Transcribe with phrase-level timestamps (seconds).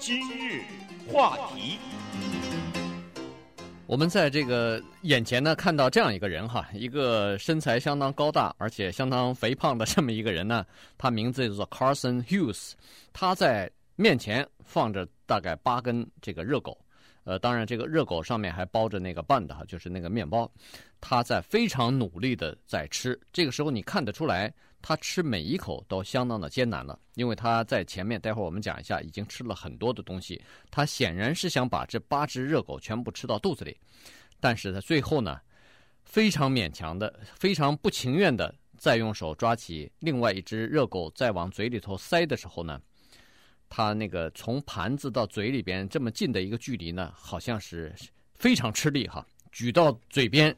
[0.00, 0.62] 今日
[1.12, 1.78] 话题，
[3.86, 10.64] 我们在这个眼前呢，看到这样一个人哈，一个身材相当高大而且相当肥胖的这么一个人呢，
[10.96, 12.72] 他名字叫做 Carson Hughes，
[13.12, 16.78] 他在面前放着大概八根这个热狗。
[17.24, 20.50] 呃，当然，这个热狗上面还包着那个 bun 的哈，就是那个面包。
[21.00, 30.42] 他在非常努力的在吃，这个时候你看得出来，他吃每一口都相当的艰难了，因为他在前面，待会儿我们讲一下，已经吃了很多的东西。
[30.70, 33.76] 他显然是想把这八只热狗全部吃到肚子里，
[34.40, 35.38] 但是他最后呢，
[36.04, 42.80] 非常勉强的、非常不情愿的，再用手抓起另外一只热狗，再往嘴里头塞的时候呢。
[43.70, 47.94] 他那个从盘子到嘴里边这么近的一个距离呢，好像是
[48.34, 49.24] 非常吃力哈。
[49.52, 50.54] 举到嘴边，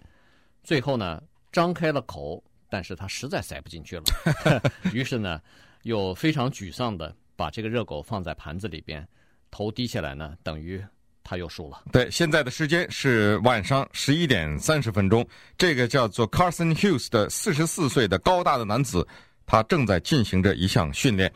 [0.65, 1.23] 最后呢
[1.53, 4.05] 张开了口，但是他实在塞不进去了。
[4.95, 5.41] 于是呢，
[5.83, 9.07] 又非常沮丧的把这个热狗放在盘子里边，
[9.51, 10.83] 头低下来呢，等于
[11.23, 11.83] 他又输了。
[11.93, 15.27] 对，现在的时间是晚上十一点三十分钟。
[15.59, 19.07] 这个叫做 Carson Hughes 的四十四岁的高大的男子，
[19.45, 21.31] 他正在进行着一项训练。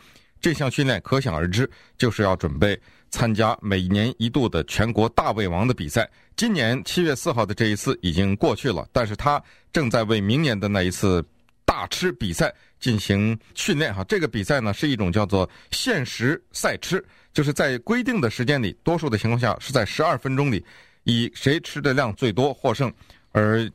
[0.47, 2.81] 这项训练可想而知，就是要准备
[3.11, 6.09] 参加每年一度的全国大胃王的比赛。
[6.37, 11.21] 今年七月四号的这一次已经过去了，但是他正在为明年的那一次
[11.65, 13.93] 大吃比赛进行训练。
[13.93, 20.65] 哈，这个比赛呢是一种叫做限时赛吃，就是在规定的时间里，多数的情况下是在十二分钟里，
[21.03, 22.89] 以谁吃的量最多获胜
[23.33, 23.69] 而。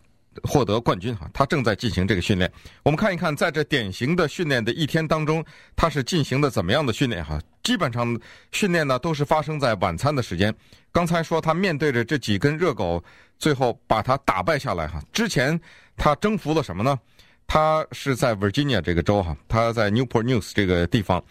[0.43, 2.51] 获得冠军哈，他正在进行这个训练。
[2.83, 5.43] 我们看一看，在这典型的训练的一天当中，
[5.75, 7.39] 他是进行的怎么样的训练哈？
[7.63, 8.19] 基本上
[8.51, 10.53] 训练呢都是发生在晚餐的时间。
[10.91, 13.03] 刚才说他面对着这几根热狗，
[13.37, 15.03] 最后把他打败下来哈。
[15.11, 15.59] 之前
[15.95, 16.97] 他征服了什么呢？
[17.45, 21.21] 他是在 Virginia 这个州哈，他在 Newport News 这个地方，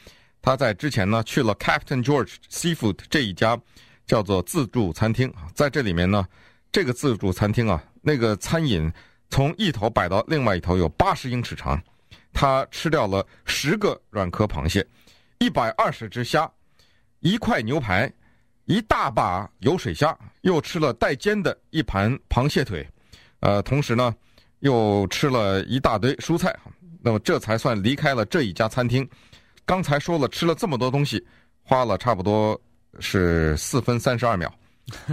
[0.43, 3.59] 他在之前呢去了 Captain George Seafood 这一家
[4.07, 6.27] 叫做自助餐厅啊，在这里面呢，
[6.71, 7.83] 这个自助餐厅啊。
[8.01, 8.91] 那个餐饮
[9.29, 11.81] 从一头摆到另外一头有八十英尺长，
[12.33, 14.87] 他吃掉了十个软壳螃蟹，
[15.39, 16.51] 一百二十只虾，
[17.21, 18.13] 一块牛排，
[18.65, 22.87] 一大把油水虾，又吃了带尖的一盘螃蟹腿，
[23.41, 24.15] 呃，同时呢，
[24.61, 26.57] 又吃了一大堆蔬菜，
[27.03, 29.09] 那么这才算离开了这一家餐厅。
[29.65, 31.25] 刚才说了吃了这么多东西，
[31.63, 32.61] 花了差不多
[32.99, 34.53] 是四分三十二秒。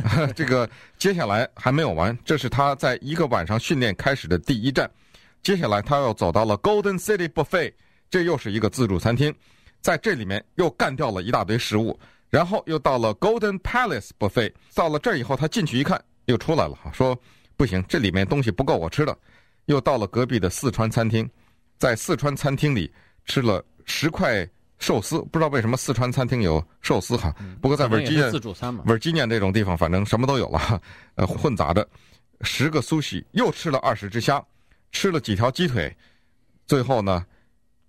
[0.35, 4.89] 这个接下来还没有完，这是他在一个晚上训练开始的第一站。
[5.43, 7.73] 接下来他又走到了 Golden City Buffet，
[8.09, 9.33] 这又是一个自助餐厅，
[9.81, 11.97] 在这里面又干掉了一大堆食物，
[12.29, 14.51] 然后又到了 Golden Palace Buffet。
[14.73, 17.17] 到了这儿以后，他进去一看，又出来了，说
[17.55, 19.17] 不行，这里面东西不够我吃的。
[19.65, 21.29] 又到了隔壁的四川餐厅，
[21.77, 22.91] 在四川餐厅里
[23.25, 24.47] 吃了十块。
[24.79, 30.81] 寿司不知道为什么四川餐厅有寿司哈，不过在维吉尼亚自助餐嘛，维吉尼亚这种地方反正什么都有了，
[31.15, 31.87] 呃，混杂着，
[32.41, 34.43] 十个苏西又吃了二十只虾，
[34.91, 35.95] 吃了几条鸡腿，
[36.67, 37.25] 最后呢，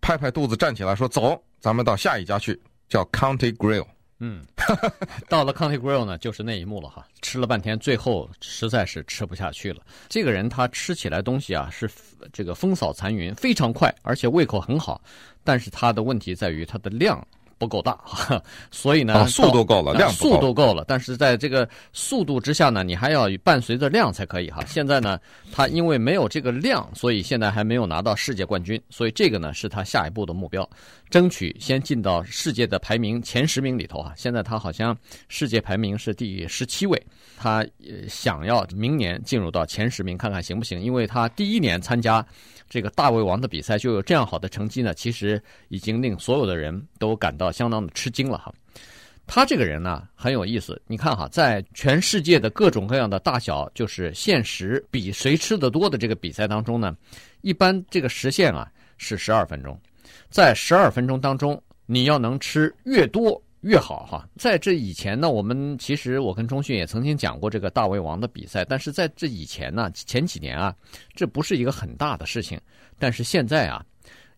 [0.01, 3.87] 拍拍肚子站起来说走，咱们到下一家去，叫 County Grill。
[4.21, 4.43] 嗯，
[5.29, 9.83] 到了 County Grill 呢，就是那一幕了哈，吃了半天，最后实在是吃不下去了。
[10.09, 11.89] 这个人他吃起来东西啊是
[12.33, 15.01] 这个风扫残云，非常快，而且胃口很好，
[15.45, 17.27] 但是他的问题在于他的量。
[17.61, 18.41] 不够大哈，
[18.71, 24.65] 所以呢，啊、速度够了，量，速度够了，但是在这个速度之下呢，你还要伴随着量才可以哈。
[24.65, 25.19] 现在呢，
[25.51, 30.71] 他因为没有这个量，所以现在还没有拿到世界冠军，所以这个呢是他下一步的目标，
[31.11, 34.13] 争取先进到世界的排名前十名里头啊。
[34.17, 34.97] 现在他好像
[35.29, 37.01] 世界排名是第十七位，
[37.37, 37.67] 他
[38.09, 40.81] 想要明年进入到前十名，看看行不行？
[40.81, 42.27] 因为他第一年参加。
[42.71, 48.53] 这个大胃王的比赛就有这样好的成绩呢，其实已经令所有的人都感到相当的吃惊了哈。
[49.27, 56.95] 他这个人呢很有意思，你看哈，在全世界的各种各样的大小就是限时比谁吃的多的这个比赛当中呢，
[57.41, 59.81] 一般这个时限啊是十二分钟，
[60.31, 63.43] 在十二分钟当中你要能吃越多。
[63.63, 70.73] 越好哈，在这以前呢，我们其实我跟中迅也曾经讲过这个大胃王的比赛，但是在这以前呢，前几年啊，
[71.13, 72.59] 这不是一个很大的事情，
[73.01, 73.85] 但是现在啊，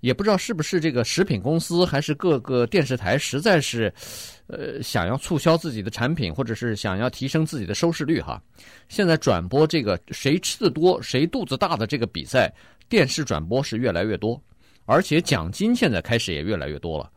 [0.00, 3.92] 也不知道是不是这个食品公司还是各个电视台实在是，
[4.46, 8.42] 呃，想要促销自己的产品，或者是想要提升自己的收视率哈，
[8.88, 12.50] 现在转播这个谁吃的多谁肚子大的这个比赛，
[12.88, 14.42] 电视转播是越来越多，
[14.90, 17.08] 而且奖金现在开始也越来越多了，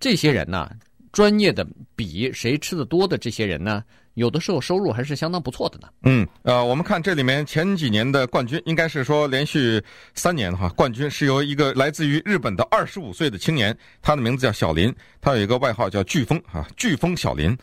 [0.00, 0.68] 这些人呢。
[1.12, 1.66] 专业的
[1.96, 3.82] 比谁吃的多的这些人呢，
[4.14, 5.88] 有的时候收入还是相当不错的呢。
[6.04, 9.82] 嗯，呃，我们看这里面前几年的冠军，应该是说连续
[10.14, 17.58] 三年哈，冠军是由一个来自于日本的二十五岁的青年，他的名字叫小林，他有一个外号叫飓风啊，飓风小林。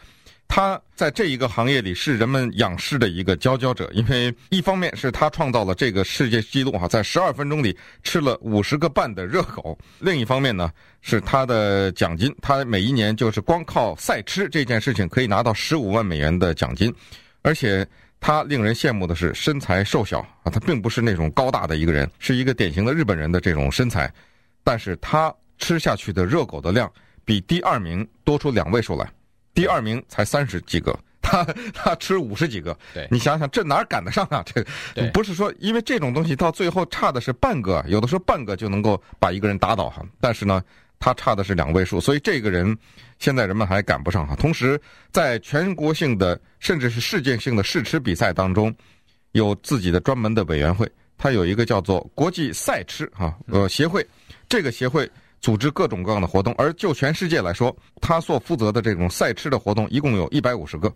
[0.47, 10.71] 他在这一个行业里是人们仰视的一个佼佼者，因为一方面是他创造了这个世界纪录哈，在十二分钟里吃了五十个半的热狗；另一方面呢，
[11.01, 16.91] 是他的奖金，他每一年就是光靠赛吃这件事情可以拿到十五万美元的奖金，
[17.43, 17.85] 而且
[18.19, 24.11] 他令人羡慕的是身材瘦小啊，他并不是那种高大的一个人，是一个典型的日本人的这种身材，
[24.63, 26.91] 但是他吃下去的热狗的量
[27.23, 29.07] 比第二名多出两位数来。
[29.57, 31.43] 第二名才三十几个， 他
[31.73, 34.45] 他吃五十几个，对，你想想这哪赶得上啊？
[34.45, 34.63] 这
[35.11, 40.05] 不是说因为这种东西到最后差的是半个，有的时候半个就能够把一个人打倒哈。
[40.21, 40.63] 但是呢，
[40.99, 42.77] 他差的是两位数，所以这个人
[43.17, 44.35] 现在人们还赶不上哈。
[44.35, 44.79] 同时，
[45.11, 48.71] 在全国性的甚至是世界性的试吃比赛当中，
[49.31, 50.87] 有自己的专门的委员会，
[51.17, 54.05] 他有一个叫做国际赛吃哈呃协会，
[54.47, 55.09] 这个协会。
[55.39, 60.91] 组织各种各样的活动，而就全世界来说，他所负责的这种赛吃的活动一共有一百五十个，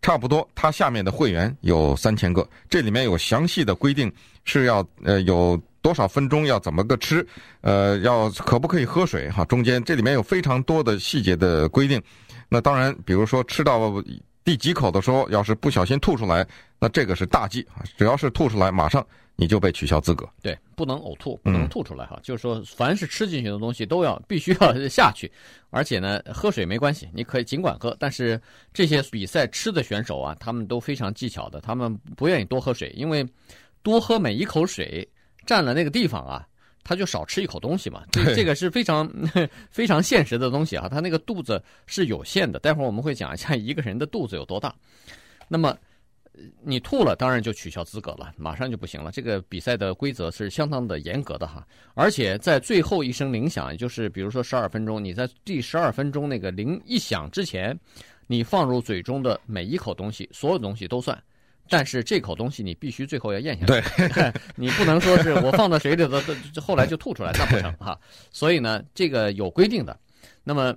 [0.00, 4.12] 差不多他下面的会员有三千个，这里面有详细的规定，
[4.44, 7.26] 是要呃有多少分钟要怎么个吃，
[7.60, 12.02] 呃要可不可以喝水哈，中间这里面有非常多的细节的规定。
[12.48, 14.02] 那当然，比如说吃到
[14.44, 16.46] 第几口的时候，要是不小心吐出来，
[16.78, 19.06] 那这个是大忌啊，只要是吐出来，马上。
[19.36, 20.28] 你就被取消资格。
[20.40, 22.16] 对，不能呕吐，不能吐出来哈。
[22.18, 25.30] 嗯、就是说，凡是吃进去的东西都要必须要下去，
[25.70, 27.96] 而且呢，喝水没关系，你可以尽管喝。
[27.98, 28.40] 但是
[28.72, 33.26] 这些比赛吃的选手啊，他们都非常技巧的，他们不愿意多喝水，因为
[33.82, 35.06] 多喝每一口水
[35.44, 36.46] 占了那个地方啊，
[36.84, 38.04] 他就少吃一口东西嘛。
[38.12, 39.10] 这这个是非常
[39.68, 42.60] 非常现实的东西啊，他那个肚子是有限的。
[42.60, 44.72] 待会儿我们会讲一下一个人的肚子有多大。
[45.48, 45.76] 那么。
[46.62, 49.12] 你吐了，当然就取消资格了，马上就不行了。
[49.12, 51.64] 这个比赛的规则是相当的严格的哈，
[51.94, 57.78] 而且在最后一声铃响，也就是比如说十二分钟，你在第十二分钟那个铃一响之前，
[58.26, 61.16] 你放入嘴中的每一口东西，所有东西都算，
[61.68, 63.66] 但是这口东西你必须最后要咽下去。
[64.12, 66.20] 对， 你不能说是我放到水里头，
[66.60, 67.96] 后来就吐出来，那不成哈。
[68.32, 69.96] 所以呢，这个有规定的。
[70.42, 70.74] 那么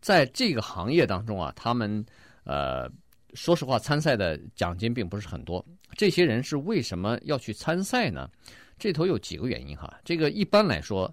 [0.00, 2.04] 在这个行业当中啊，他们
[2.44, 2.88] 呃。
[3.34, 5.64] 说实话，参赛的奖金并不是很多。
[5.96, 8.28] 这些人是为什么要去参赛呢？
[8.78, 9.98] 这头有几个原因哈。
[10.04, 11.12] 这个一般来说，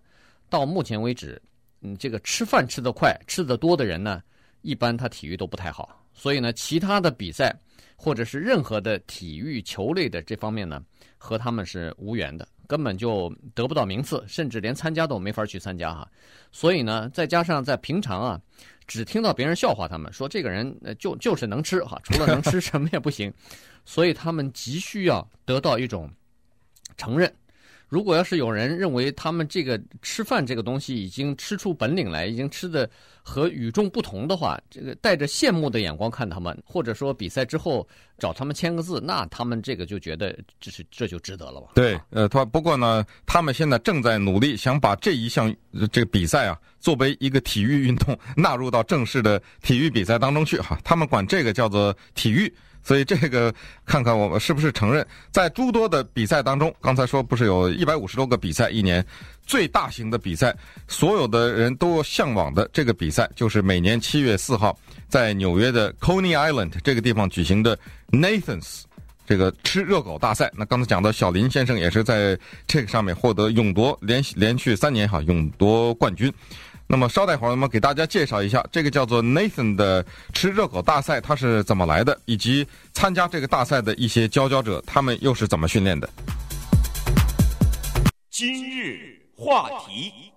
[0.49, 1.41] 到目前为止，
[1.81, 4.21] 嗯，这个吃饭吃得快、吃得多的人呢，
[4.61, 6.03] 一般他体育都不太好。
[6.13, 7.55] 所以呢，其他的比赛
[7.95, 10.81] 或者是任何的体育球类的这方面呢，
[11.17, 16.07] 和他们是无缘的，根本就得不到名次，甚至连参加都没法去参加哈。
[16.51, 18.39] 所以呢，再加上在平常啊。
[18.85, 23.33] 只听到别人笑话他们，说这个人呃就就是能吃哈，除了能吃什么也不行，
[23.83, 26.09] 所以他们急需要得到一种
[26.95, 27.29] 承认。
[27.89, 32.89] 如果要是有人认为他们这个吃饭这个东西已经吃出本领来，已经吃的
[33.23, 37.87] 和与众不同的话，这个带着羡慕的眼光看他们，或者说比赛之后
[38.19, 41.69] 找他们签个字，那他们这个就觉得这是这就值得了吧？
[41.75, 45.53] 对，呃，他不过呢，他们现在正在努力想把这一项
[45.91, 52.53] 这个比赛啊，作为一个体育运动纳入到正式的体育比赛当中去哈，他们管这个叫做体育。
[52.87, 53.53] 所以这个
[53.85, 59.05] 看看我们是不是承认，在诸多的比赛当中，刚才说不是有一百五十多个比赛一年，
[59.45, 60.55] 最大型的比赛，
[60.87, 64.73] 所有的人都向往的这个比赛，就是每年七月四号
[65.09, 67.77] 在纽约的 Coney Island 这个地方举行的
[68.09, 68.83] Nathan's
[69.27, 70.51] 这个吃热狗大赛。
[70.55, 76.33] 那刚才讲到小林先生也是在这个上面获得勇夺连续连续三年哈勇夺冠军。
[76.89, 86.09] 那么稍待会儿，我们给大家介绍一下这个叫做 Nathan 的吃热狗大赛，它是怎么来的，以及参加这个大赛的一些佼佼者，他们又是怎么训练的。
[88.31, 90.31] 今日话题，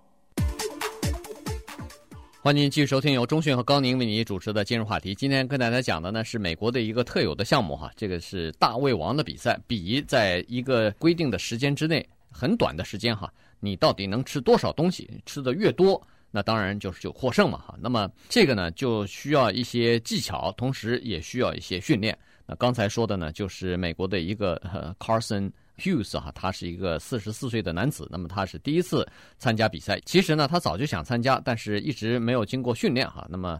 [2.43, 5.13] 欢迎继续收听由中讯和高宁为你主持的今日话题。
[5.13, 16.01] 今天跟大家讲的呢是美国的一个特有的项目哈，这个是大胃王的比赛，比在一个规定的时间之内，很短的时间哈，你到底能吃多少东西，吃的越多。
[16.31, 22.17] 那当然就是就获胜嘛哈，那么这个呢就需要一些技巧，同时也需要一些训练。
[22.47, 24.59] 那刚才说的呢就是美国的一个
[24.97, 29.99] Carson Hughes 哈，他是一个四十四岁的男子，那么他是第一次参加比赛。
[30.05, 33.27] 其实呢他早就想参加，但是一直没有经过训练哈。
[33.29, 33.59] 那么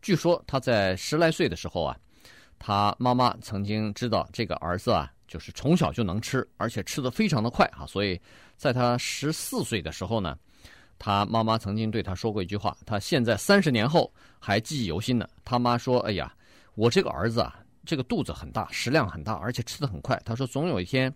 [0.00, 1.96] 据说他在十来岁的时候啊，
[2.58, 8.20] 他妈妈曾经知道这个儿子啊就是从小就能吃，而且吃得非常的快哈，所以
[8.56, 10.36] 在他十四岁的时候呢。
[11.04, 15.28] 他妈妈曾经对他说过一句话，他现在三十年后还记忆犹新呢。
[15.44, 16.32] 他妈说：“哎呀，
[16.76, 20.16] 我这个儿子啊，这个肚子很大，食量很大，而且吃得很快。
[20.24, 21.12] 他说总有一天，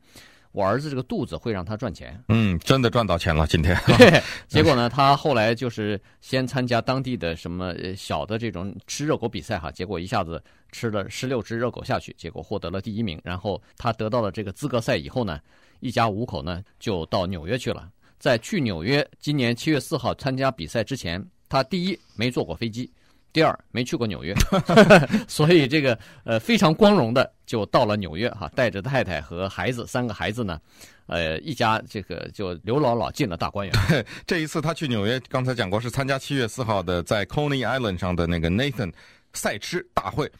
[0.56, 2.18] 我儿子这个肚子会让他赚钱。
[2.28, 3.76] 嗯，真的赚到钱了，今天。
[3.98, 13.20] 对，结果呢， 他后来就是先参加当地的什么小的这种吃热狗比赛哈，结果一下子吃了十六只热狗下去，结果获得了第一名。
[13.22, 15.38] 然后他得到了这个资格赛以后呢，
[15.80, 17.86] 一家五口呢就到纽约去了。
[18.18, 22.90] 在去纽约今年七月四号参加比赛之前，他第一没坐过飞机。
[23.36, 24.34] 第二，没去过纽约，
[25.28, 30.58] 所以这个呃非常光荣的就到了纽约哈，带着太太和孩子三个孩子呢，
[31.04, 33.76] 呃一家这个就刘姥姥进了大观园。
[34.26, 38.90] 这一次他去纽约，刚才讲过是参加七月四号的在 Coney Island 上的那个 Nathan
[39.34, 40.32] 赛吃大会。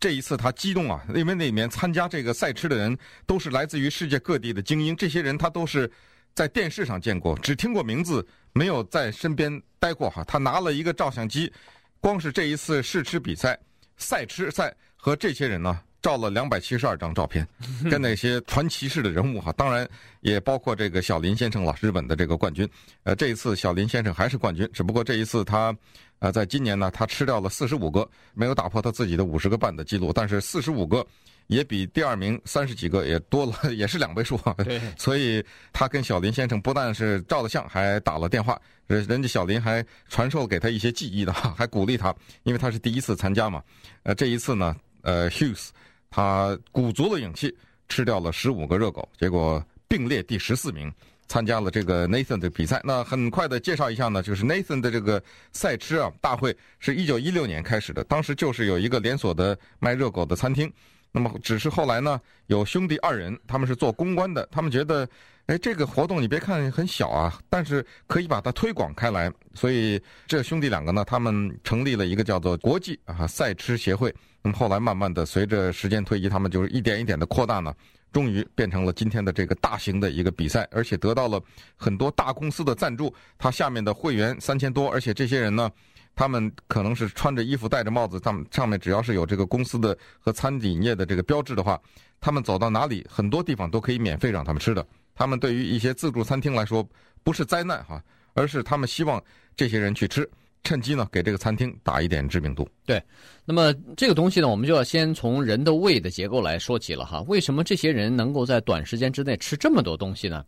[0.00, 5.90] 这一次他激动啊，因为那里面参加这个赛吃的人都是来自于世界各地的精英，这些人他都是
[6.32, 10.24] 在电视上见过，只听过名字，没有在身边待过哈。
[10.24, 11.52] 他拿了一个照相机。
[12.00, 13.58] 光是这一次试吃比赛、
[13.96, 17.46] 赛吃赛和这些人呢，照了两百七十二张照片，
[17.90, 19.86] 跟那些传奇式的人物哈，当然
[20.22, 22.66] 也包括这个小林先生了，日本的这个冠军。
[23.02, 25.76] 呃，这一次小林先生还是冠军，只不过这一次他，
[26.20, 31.06] 呃，在今年呢，他吃掉了四十五个，没有打破他自己的五十个半的记录，但是四十五个。
[31.48, 34.54] 也比第二名三十几个也多了， 也是两位数啊。
[34.58, 38.60] 对，所以他跟小林先生不但是照了相，还打了电话。
[38.86, 43.62] 人人家小林还传授给他一些技艺的， 还鼓励他，因为他是第一次参加嘛。
[44.02, 45.68] 呃，这一次呢，呃，Hughes
[46.10, 47.54] 他鼓足了勇气
[47.88, 50.92] 吃掉了十五个热狗，结果并列第十四名，
[51.26, 52.80] 参加了这个 Nathan 的比赛。
[52.84, 55.22] 那很快的介绍一下呢，就是 Nathan 的这个
[55.52, 60.72] 赛吃啊大会是一九一六年开始的，当时就是有一个连锁的卖热狗的餐厅。
[61.10, 65.08] 那么，只是后来呢，有兄弟二人，他们是做公关的，他们觉得，
[65.46, 74.14] 哎，这个活动你别看很小啊，但是可以把它推广开来，所以这兄弟两个呢，他们成立了一个叫做国际啊赛吃协会。
[74.52, 77.74] 后来慢慢的，随着时间推移，他们就是一点一点的扩大呢，
[78.12, 81.40] 终于变成了今天的这个大型的一个比赛，而且得到了
[81.76, 85.70] 很多大公司的赞助，他下面的会员三千多，而且这些人呢。
[86.14, 91.80] 他们可能是穿着衣服、戴着帽子，他们上面只要是有这个公司的和餐饮业的这个标志的话，
[92.20, 94.84] 他们走到哪里，很多地方都可以免费让他们吃的。
[95.14, 96.84] 他们对于一些自助餐厅来说，
[97.22, 98.02] 不是灾难哈，
[98.34, 99.22] 而是他们希望
[99.54, 100.28] 这些人去吃，
[100.68, 102.68] 趁机呢给这个餐厅打一点知名度。
[102.84, 103.02] 对，
[103.46, 107.22] 那么这个东西呢，我们就要先从人的胃的结构来说起了哈。
[107.22, 110.44] 为什么这些人能够在短时间之内吃这么多东西呢？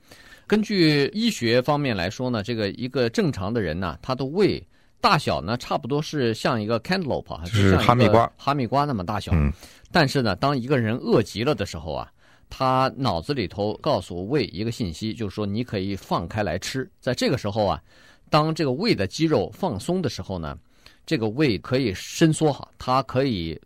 [0.46, 4.62] 根据医学方面来说呢，这个一个正常的人呢，他的胃。
[5.02, 9.32] 大小呢，差不多是像一个 cantaloupe，就是哈密瓜，哈密瓜那么大小。
[9.34, 9.50] 嗯。
[9.90, 12.12] 但是呢，当一个人饿极了的时候啊，
[12.50, 16.86] 他脑子里头告诉胃一个信息，就是说你可以放开来吃。
[17.00, 17.82] 在这个时候啊，
[18.30, 20.56] 当这个胃的肌肉放松的时候呢，
[21.04, 23.60] 这个胃可以伸缩哈，它可以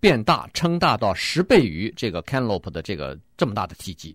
[0.00, 4.14] 变大，撑大到十倍于这个 canlop 的这个这么大的体积。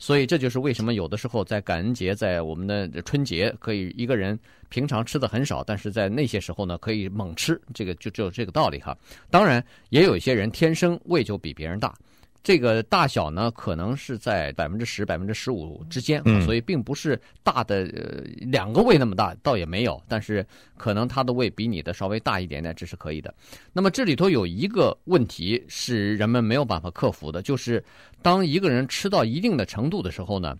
[0.00, 4.38] 所以这就是为什么有的时候在感恩节，在我们的春节，可以一个人
[4.68, 8.96] 平常吃的很少，但是在那些时候呢，可以猛吃，这个就只有这个道理哈。
[9.28, 11.92] 当然，也有一些人天生胃就比别人大。
[12.42, 20.00] 这个大小呢，可能是在百分之十、百分之十五之间，所以并不是大的呃两个胃那么大，倒也没有。
[20.08, 23.34] 但是可能他的胃比你的稍微大一点点，这是可以的。
[23.72, 27.84] 那么这里头有一个问题是人们没有办法克服的，就是
[28.22, 30.56] 当一个人吃到一定的程度的时候呢，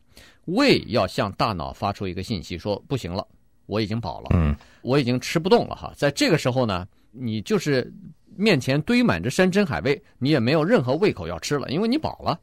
[0.47, 3.27] 胃要向大脑发出一个信息，说不行了，
[3.65, 5.93] 我已经饱了，嗯，我已经吃不动了哈。
[5.97, 7.91] 在这个时候呢，你就是。
[8.39, 12.39] 面前堆满着山珍海味，你也没有任何胃口要吃了，因为你饱了。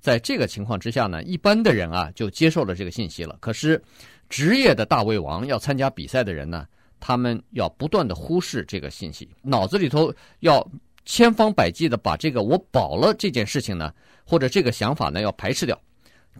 [0.00, 3.36] 在这个情况之下呢，一般的人啊就接受了这个信息了。
[3.40, 3.80] 可是，
[4.28, 6.66] 职业的大胃王要参加比赛的人呢，
[6.98, 10.68] 他们要不断的忽视这个信息，脑子里头要
[11.04, 13.92] 千方百计的把这个“我饱了”这件事情呢，
[14.24, 15.80] 或者这个想法呢要排斥掉，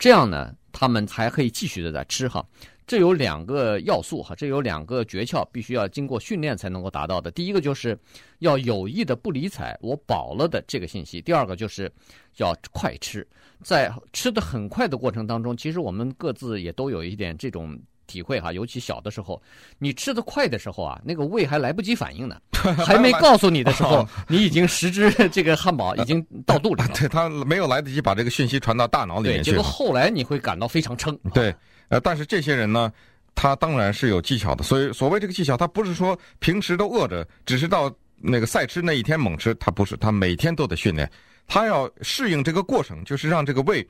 [0.01, 2.45] 这样呢，他们还可以继续的在吃哈。
[2.87, 7.31] 这有两个要素哈，这有两个诀窍，必须要经过训练才能够达到的。
[7.33, 7.99] 第一个就是
[8.39, 11.91] 要有意的不理睬我饱了的这个信息；第二个就是
[12.37, 13.27] 要快吃。
[13.65, 17.77] 在吃的很快的过程当中，其实我们各自也都有一点这种
[18.07, 19.43] 体会哈，尤其小的时候，
[19.79, 22.41] 你吃的快的时候啊，那个胃还来不及反应呢，
[22.87, 26.89] 还没告诉你的时候，你已经十只这个汉堡已经到肚里了。
[26.95, 29.51] 对，他没有来得及把这个讯息传到大脑里面去。
[29.51, 31.19] 结果后来你会感到非常撑。
[31.35, 31.53] 对。
[31.89, 32.93] 呃，但是这些人呢，
[33.35, 34.65] 他当然是有技巧的。
[34.65, 41.11] 所以所谓这个技巧，他不是说平时都饿着，只是到那个赛吃那一天猛吃，他不是，他每天都得训练，
[41.47, 43.87] 他要适应这个过程，就是让这个胃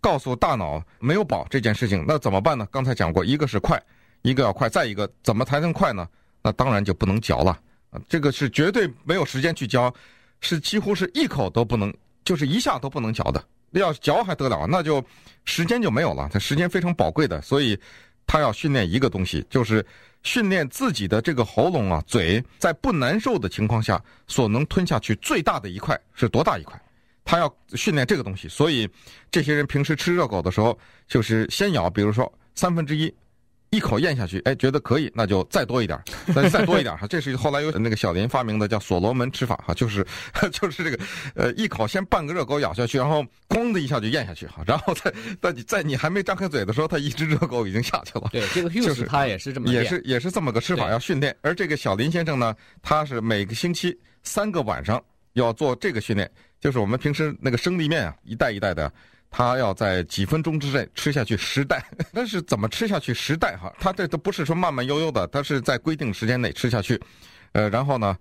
[0.00, 2.04] 告诉大脑没有饱这件事情。
[2.06, 2.66] 那怎么办呢？
[2.70, 3.80] 刚才讲过，一个是快，
[4.22, 6.08] 一个要快，再一个怎么才能快呢？
[6.42, 7.58] 那当然就不能嚼了，
[8.08, 9.92] 这个是绝对没有时间去嚼，
[10.40, 11.92] 是几乎是一口都不能，
[12.24, 13.44] 就是一下都不能嚼的。
[13.72, 15.04] 要嚼还得了，那就
[15.44, 17.78] 时间就没有了，它时间非常宝贵的，所以
[18.26, 19.84] 他要训练一个东西，就是
[20.22, 26.80] 训练自己的这个喉咙啊，嘴在不难受的情况下所能吞下去最大的一块是多大一块，
[27.24, 28.88] 他要训练这个东西，所以
[29.30, 33.12] 这些人平时吃热狗的时候，就是先咬，比如说三分之一。
[33.70, 37.06] 一口咽下去，哎，觉得可以，那就再多一点，那 就再多一点哈。
[37.06, 40.06] 这是后来有那个小林发明的，叫所罗门吃法哈，就是
[40.52, 40.98] 就是这个，
[41.34, 48.28] 呃，一口先半个热狗咬下去，然后咣的一下就咽下去哈，然后再在你在你还没张开嘴的时候，他一只热狗已经下去了。
[48.32, 51.36] 对，这个 Hughes 他也是这么，也是也是这么个吃法，要训练。
[51.42, 55.02] 而这个小林先生呢，他是每个星期三个晚上
[55.34, 58.90] 要做这个训练，就是我们平时那个生力面啊，一袋一袋的。
[59.30, 63.72] 他要在几分钟之内吃下去十袋， 但是怎么吃下去十袋哈？
[63.78, 66.98] 他这都不是说慢慢悠悠的，他是在规定时间内吃下去，
[67.52, 68.16] 呃，然后呢，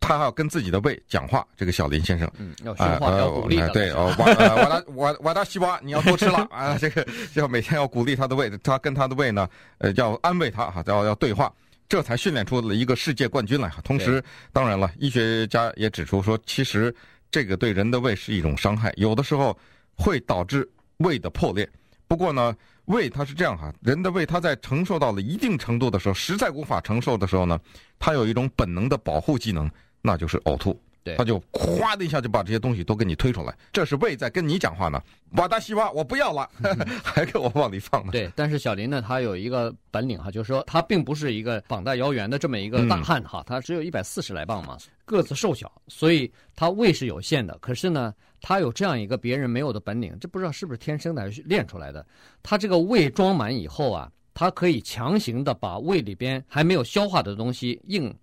[0.00, 1.46] 他还要跟自己的胃讲话。
[1.56, 3.56] 这个小林先生，嗯，要说话，要鼓励。
[3.72, 6.76] 对，哦，我我我我的西瓜，你要多吃了 啊！
[6.76, 11.52] 这个要每天要鼓励他的胃，他跟他的胃呢，呃，要安慰他哈，要要对话，
[11.88, 13.80] 这才训练出了一个世界冠军来哈。
[13.84, 14.20] 同时，
[14.52, 16.92] 当然了，医学家也指出说，其实
[17.30, 19.56] 这个对人的胃是一种伤害，有的时候。
[19.96, 21.68] 会导致胃的破裂。
[22.08, 27.58] 不过呢，胃它是这样哈，人的胃它在承受到了一定程度的时候，实在无法承受的时候呢，
[27.98, 29.68] 它有一种本能的保护技能，
[30.02, 30.80] 那就是呕吐。
[31.02, 33.56] 对，它就哗的一下就把这些东西都给你推出来。
[33.72, 35.00] 这是胃在跟你讲话呢。
[35.36, 36.48] 瓦达西瓦，我不要了，
[37.02, 38.10] 还给我往里放呢。
[38.10, 47.56] 对，但是小林呢，他有一个本领哈，就是说他并不是一个膀大腰圆的这么一个大汉哈，他只有一百四十来磅嘛，个子瘦小，所以他胃是有限的。
[47.60, 52.06] 可是呢，他有这样一个别人没有的本领，这不知道是不是天生的还是练出来的。
[52.42, 58.14] 他这个胃装满以后啊，他可以强行的把胃里边还没有消化的东西硬。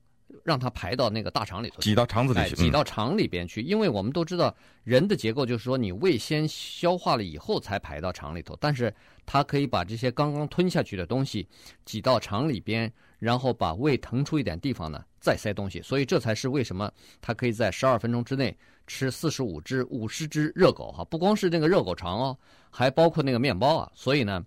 [0.43, 3.61] 让它排到那个大肠里头，挤到肠子里去，挤到肠里边去。
[3.61, 4.53] 因为我们都知道，
[4.83, 8.57] 人的结构就是说，你胃先消化了以后才排到肠里头。
[8.59, 8.93] 但是
[9.25, 11.47] 它可以把这些刚刚吞下去的东西
[11.85, 15.81] 挤到肠里边，然后把胃腾出一点地方呢，再塞东西。
[15.81, 16.91] 所以这才是为什么
[17.21, 22.37] 它可以在十二分钟之内吃四十五只、五十只热狗哈，不光是那个热狗肠哦，
[22.69, 23.91] 还包括那个面包啊。
[23.95, 24.45] 所以呢。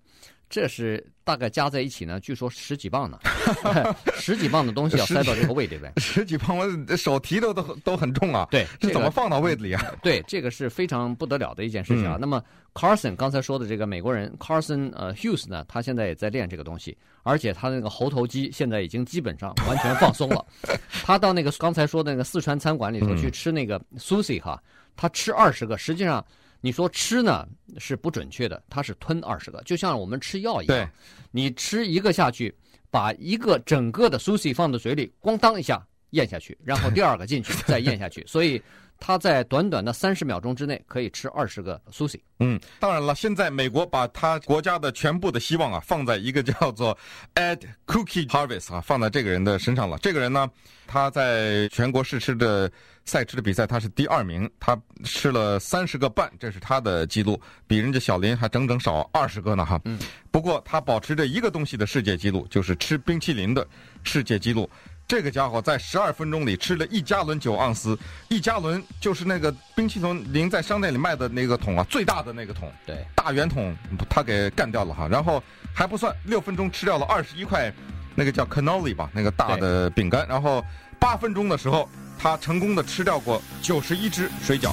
[0.49, 3.19] 这是大概加在一起呢，据说十几磅呢，
[4.15, 5.93] 十几磅的东西要塞到这个胃里边。
[5.99, 8.47] 十几磅，我手提都都都很重啊。
[8.51, 9.85] 对，这怎么放到胃里啊？
[10.03, 12.15] 对，这个是非常不得了的一件事情啊。
[12.17, 12.41] 嗯、那么
[12.75, 20.47] ，Carson 刚才说的这个美国人 Carson 呃 Hughes 呢，他现在也在练这个东西，而且他那个喉头肌现在已经基本上完全放松了。
[21.03, 24.63] 他到那个刚才说的那个四川餐馆里头去吃那个 Sushi 哈，
[24.95, 26.25] 他吃二十个，实际上。
[26.61, 27.47] 你说吃呢
[27.79, 30.91] 是不准确的，它是吞二十个，就像我们吃药一样。
[31.31, 32.55] 你吃一个下去，
[32.91, 38.61] 把一个整个的 sushi 放到嘴里，咣当一下咽下去，然后第二个进去再咽下去，所以
[38.99, 42.21] 他在短短的三十秒钟之内可以吃二十个 sushi。
[42.41, 46.97] 嗯，当然了，现在美国把他国家的全部的希望啊放在一个 叫做
[47.35, 49.99] Ed Cookie Harvest 啊放在这个人的身上了。
[49.99, 50.51] 这个人呢，
[50.87, 52.71] 他在全国试吃的。
[53.09, 59.81] 赛吃的比赛，他是第二名，他吃了三十个半，这是他的记录，比人家小林还整整少二十个呢哈。
[59.85, 59.97] 嗯。
[60.33, 63.65] 不过他保持着一个东西的世界纪录，就是吃冰淇淋的
[64.03, 64.69] 世界纪录。
[65.09, 73.77] 这个家伙在十二分钟里吃了一加仑九盎司，一加仑就是那个冰淇淋在商店里卖的那个桶啊，最大的那个桶，对，大圆桶，
[74.09, 75.07] 他给干掉了哈。
[75.09, 75.43] 然后
[75.75, 77.73] 还不算，六分钟吃掉了二十一块，
[78.15, 80.27] 那个叫 cannoli 吧，那个大的饼干。
[80.29, 80.65] 然后
[80.99, 81.89] 八分钟的时候。
[82.19, 84.71] 他成功的吃掉过九十一只水饺。